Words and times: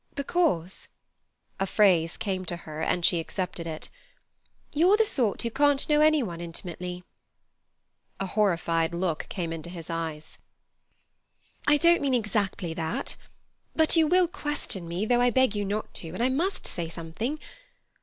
"Because"—a 0.15 1.67
phrase 1.67 2.17
came 2.17 2.43
to 2.45 2.55
her, 2.65 2.81
and 2.81 3.05
she 3.05 3.19
accepted 3.19 3.67
it—"you're 3.67 4.97
the 4.97 5.05
sort 5.05 5.43
who 5.43 5.51
can't 5.51 5.87
know 5.87 6.01
any 6.01 6.23
one 6.23 6.41
intimately." 6.41 7.03
A 8.19 8.25
horrified 8.25 8.95
look 8.95 9.27
came 9.29 9.53
into 9.53 9.69
his 9.69 9.91
eyes. 9.91 10.39
"I 11.67 11.77
don't 11.77 12.01
mean 12.01 12.15
exactly 12.15 12.73
that. 12.73 13.15
But 13.75 13.95
you 13.95 14.07
will 14.07 14.27
question 14.27 14.87
me, 14.87 15.05
though 15.05 15.21
I 15.21 15.29
beg 15.29 15.55
you 15.55 15.63
not 15.63 15.93
to, 16.01 16.07
and 16.15 16.23
I 16.23 16.29
must 16.29 16.65
say 16.65 16.89
something. 16.89 17.39